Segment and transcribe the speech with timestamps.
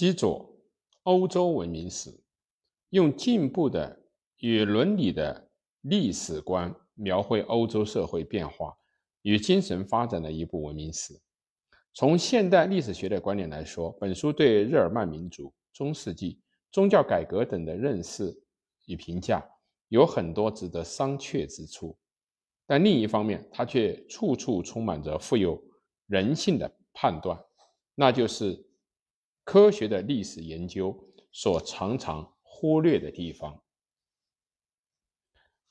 [0.00, 0.50] 基佐
[1.02, 2.10] 欧洲文明史，
[2.88, 4.00] 用进步的
[4.38, 5.50] 与伦理的
[5.82, 8.74] 历史观描绘欧洲社会变化
[9.20, 11.12] 与精神发展的一部文明史。
[11.92, 16.40] 从现代历史学的观点来说，本书对日耳曼民族、中世纪
[16.72, 18.34] 宗教改革等的认识
[18.86, 19.46] 与评价
[19.88, 21.94] 有很多值得商榷之处，
[22.66, 25.62] 但另一方面，它却处处充满着富有
[26.06, 27.38] 人性的判断，
[27.94, 28.66] 那就是
[29.50, 30.96] 科学的历史研究
[31.32, 33.60] 所常常忽略的地方。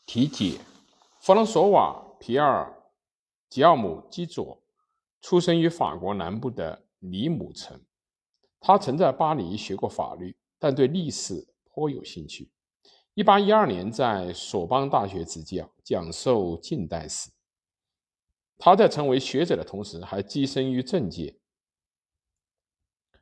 [0.05, 0.59] 题解：
[1.21, 2.77] 弗朗索瓦·皮埃尔·
[3.47, 4.61] 吉奥姆·基佐。
[5.21, 7.81] 出生于法国南部的里姆城，
[8.59, 12.51] 他曾在巴黎学过法律，但对历史颇有兴趣。
[13.15, 17.31] 1812年在索邦大学执教，讲授近代史。
[18.57, 21.38] 他在成为学者的同时，还跻身于政界。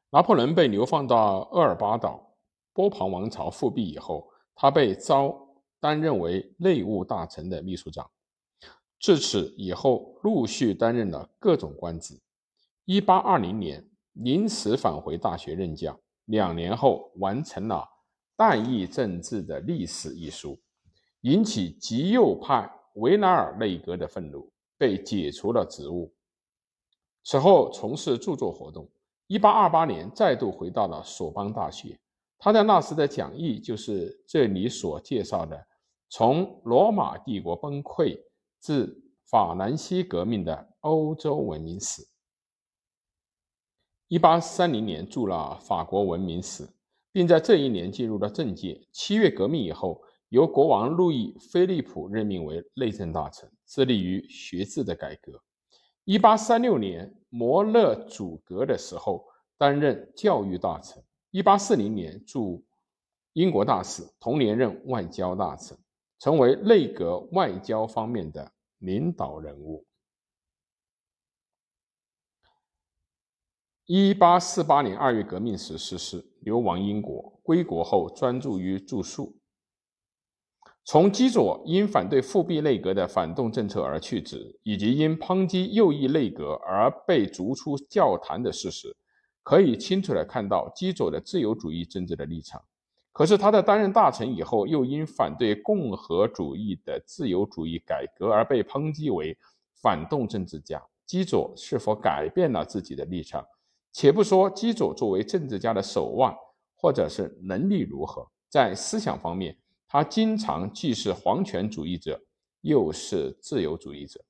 [0.10, 2.34] 拿破仑被流放到厄尔巴岛，
[2.74, 5.38] 波旁王朝复辟以后，他被招
[5.82, 8.10] 担任为内务大臣的秘书长。
[9.02, 12.20] 自此以后，陆续担任了各种官职。
[12.86, 16.00] 一八二零年，临时返回大学任教。
[16.26, 17.76] 两年后，完成了
[18.36, 20.58] 《代议政治的历史》一书，
[21.22, 26.14] 引起极右派维莱尔内阁的愤怒，被解除了职务。
[27.24, 28.90] 此后，从事著作活动。
[29.28, 32.00] 一八二八年，再度回到了索邦大学。
[32.38, 35.68] 他在那时的讲义就是这里所介绍的：
[36.10, 38.18] 从罗马帝国崩溃。
[38.60, 42.02] 至法兰西革命的欧洲文明史。
[44.08, 46.64] 一八三零年著了《法国文明史》，
[47.12, 48.82] 并在这一年进入了政界。
[48.92, 55.40] 七月革命以后，由国王路易菲利普任命为内政大臣，致力于学制的改革。
[56.08, 59.28] 一八三六年摩勒阻隔的时候，
[59.58, 61.04] 担任教育大臣。
[61.32, 62.64] 一八四零年驻
[63.34, 65.78] 英国大使，同年任外交大臣，
[66.20, 68.50] 成为内阁外交方面的。
[68.80, 69.86] 领导人物。
[73.86, 77.38] 一八四八年二月革命时逝世，流亡英国。
[77.44, 79.36] 归国后专注于著述。
[80.90, 88.96] 从基佐因反对复辟内阁的反动政策而去职，以及因抨击右翼内阁而被逐出教坛的事实，
[89.44, 92.64] 可以清楚的看到基佐的自由主义政治的立场。
[93.12, 99.38] 可是他在担任大臣以后，又因反对共和主义的自由主义改革而被抨击为
[99.82, 100.82] 反动政治家。
[101.06, 103.46] 基佐是否改变了自己的立场？
[103.92, 106.34] 且不说基佐作为政治家的手腕
[106.78, 112.22] 或者是能力如何，在思想方面，他经常既是皇权主义者，
[112.62, 114.24] 又是自由主义者。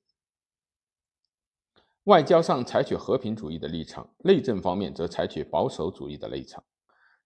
[2.04, 6.64] 外交上采取和平主义的立场，内政方面则采取保守主义的立场。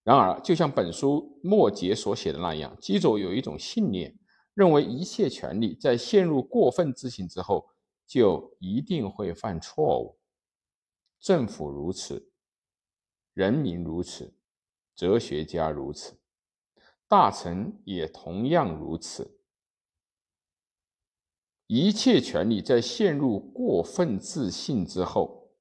[0.02, 4.18] 然而，就像本书末节所写的那样，基佐有一种信念，
[4.54, 7.68] 认为一切权力在陷入过分自信之后，
[8.06, 10.18] 就一定会犯错误。
[11.20, 12.32] 政府如此，
[13.34, 14.34] 人民如此，
[14.96, 16.18] 哲学家如此，
[17.12, 19.38] 大臣也同样如此。
[21.66, 25.52] 一切权力在陷入过分自信之后，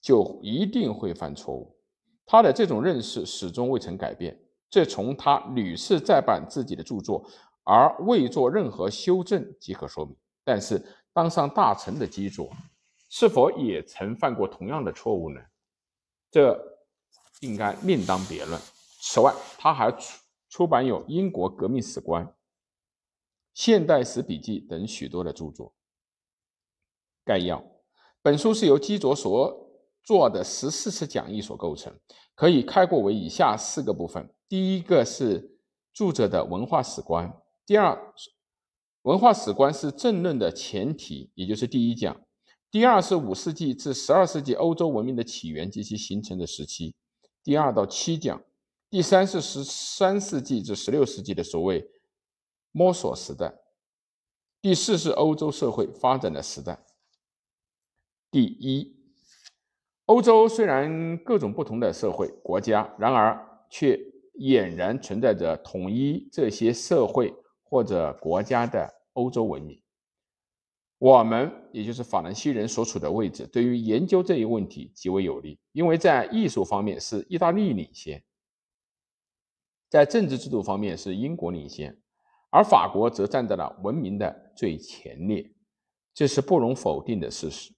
[0.00, 1.78] 就一定会犯错误。
[2.24, 7.28] 他的这种认识始终未曾改变，这从他屡次再版自己的著作
[7.62, 10.16] 而未做任何修正即可说明。
[10.44, 12.50] 但是，当上大臣的基佐
[13.10, 15.38] 是否也曾犯过同样的错误呢？
[16.30, 16.58] 这
[17.42, 18.58] 应该另当别论。
[19.00, 22.26] 此外，他还出出版有《英国革命史观》
[23.54, 25.74] 《现代史笔记》等许多的著作。
[27.24, 27.64] 概要：
[28.22, 29.64] 本书是由基佐所。
[30.04, 31.94] 做的十四次讲义所构成，
[32.34, 35.58] 可以概括为以下四个部分：第一个是
[35.92, 37.28] 著者的文化史观；
[37.66, 38.14] 第二，
[39.02, 42.14] 文化史观是政论的前提，也就是第一讲；
[42.70, 46.94] 第二是五世纪至十二世纪欧洲文明的起源及其形成的时期，
[47.44, 48.38] 第二到七讲；
[48.90, 51.86] 第三是十三世纪至十六世纪的所谓
[52.72, 53.48] 摸索时代；
[54.62, 56.84] 第四是欧洲社会发展的时代。
[58.30, 58.96] 第一。
[60.06, 63.38] 欧洲虽然各种不同的社会国家，然而
[63.68, 63.94] 却
[64.38, 69.78] 俨然存在着统一这些社会或者国家的欧洲文明。
[70.96, 78.24] 我们也就是法兰西人所处的位置，对于研究这一问题极为有利，因为在艺术方面是意大利领先，
[79.88, 81.96] 在政治制度方面是英国领先，
[82.50, 85.50] 而法国则站在了文明的最前列，
[86.12, 87.74] 这是不容否定的事实。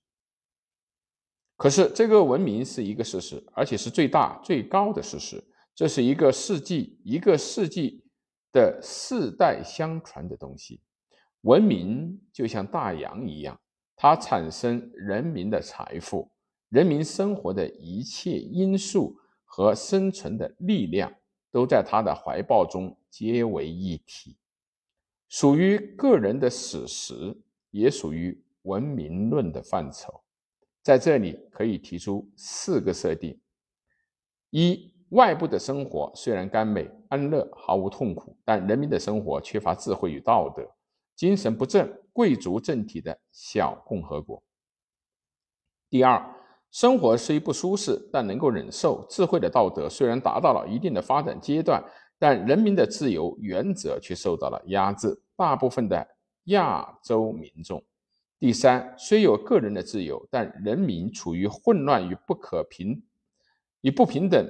[1.56, 5.44] 可是这个文明是一个事实，而且是最大最高的事实。
[5.74, 8.04] 这是一个世纪一个世纪
[8.52, 10.82] 的世代相传的东西。
[11.42, 13.58] 文明就像大洋一样，
[13.94, 16.30] 它产生人民的财富，
[16.70, 21.10] 人民生活的一切因素和生存的力量
[21.50, 24.37] 都在他的怀抱中结为一体，
[25.29, 27.37] 属于个人的史实，
[27.70, 30.23] 也属于文明论的范畴。
[30.82, 33.38] 在这里可以提出四个设定：
[34.50, 40.67] 一、外部的生活虽然甘美安乐，毫无痛苦，但人民的生活缺乏智慧与道德，
[41.14, 44.43] 精神不正，贵族政体的小共和国。
[45.88, 46.25] 第二，
[46.70, 51.82] 生活虽不舒适，但能够忍受；智慧的道德虽然达到了一定的发展阶段，
[52.19, 55.20] 但人民的自由原则却受到了压制。
[55.37, 56.06] 大部分的
[56.44, 57.82] 亚洲民众。
[58.38, 63.02] 第三，虽有个人的自由，但人民处于混乱与不可平、
[63.81, 64.46] 与不平等、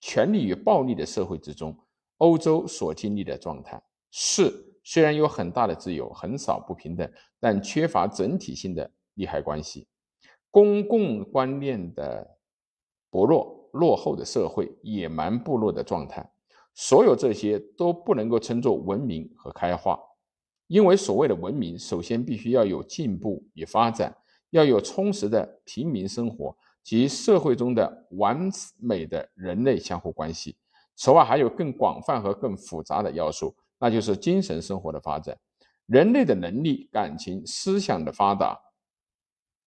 [0.00, 1.76] 权力与暴力的社会之中。
[2.18, 3.82] 欧洲所经历的状态。
[4.10, 9.86] 四，虽然有很大的自由，很少不平等，但缺乏整体性的利害关系。
[10.54, 12.38] 公共观念的
[13.10, 16.24] 薄弱、落后的社会、野蛮部落的状态，
[16.74, 19.98] 所有这些都不能够称作文明和开化。
[20.68, 24.16] 因为所谓的文明，首先必须要有进步与发展，
[24.50, 28.48] 要有充实的平民生活及社会中的完
[28.78, 30.56] 美的人类相互关系。
[30.94, 35.36] 此外，还有更广泛和更复杂的要素，那就是精神生活的发展、
[35.86, 38.56] 人类的能力、感情、思想的发达、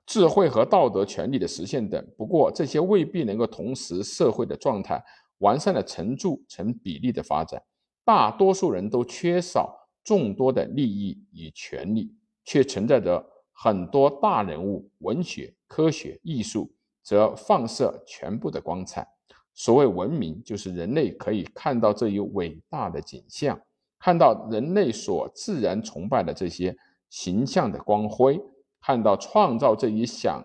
[0.08, 2.04] 智慧和道德权利的实现等。
[2.18, 5.00] 不过，这些未必能够同时社会的状态
[5.38, 7.62] 完善的成住成比例的发展。
[8.04, 9.76] 大多数人都缺少。
[10.04, 12.16] 众多的利益与权利，
[12.46, 13.22] 却存在着
[13.52, 14.90] 很多大人物。
[15.00, 19.06] 文学、科学、艺术则放射全部的光彩。
[19.54, 23.60] 所谓文明，就是人类可以看到这一伟大的景象，
[24.00, 26.74] 看到人类所自然崇拜的这些
[27.10, 28.40] 形象的光辉，
[28.88, 30.42] 看到创造这一享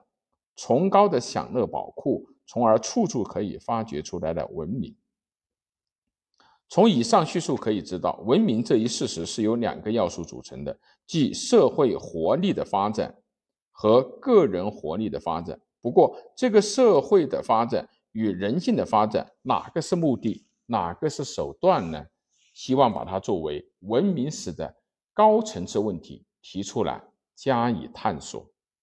[0.56, 4.96] 崇高的享乐宝库，从而处处可以发掘出来的文明。
[6.68, 13.16] 从以上叙述可以知道，文明这一事实是由两个要素组成的，即社会活力的发展
[13.70, 15.60] 和个人活力的发展。
[15.80, 22.04] 不过，这个社会的发展与人性的发展，哪个是目的，哪个是手段呢？
[22.54, 24.74] 希望把它作为文明史的
[25.14, 27.00] 高层次问题提出来
[27.42, 28.51] 加以探索。